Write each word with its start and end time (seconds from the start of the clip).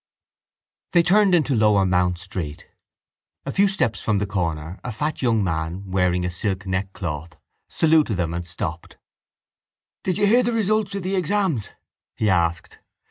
They 0.93 1.03
turned 1.03 1.35
into 1.35 1.53
Lower 1.55 1.85
Mount 1.85 2.17
Street. 2.17 2.67
A 3.45 3.51
few 3.51 3.67
steps 3.67 4.01
from 4.01 4.17
the 4.17 4.25
corner 4.25 4.79
a 4.83 4.91
fat 4.91 5.21
young 5.21 5.43
man, 5.43 5.91
wearing 5.91 6.25
a 6.25 6.31
silk 6.31 6.65
neckcloth, 6.65 7.35
saluted 7.69 8.17
them 8.17 8.33
and 8.33 8.43
stopped. 8.47 8.97
—Did 10.03 10.17
you 10.17 10.25
hear 10.25 10.41
the 10.41 10.53
results 10.53 10.95
of 10.95 11.03
the 11.03 11.15
exams? 11.15 11.69
he 12.15 12.31
asked. 12.31 12.79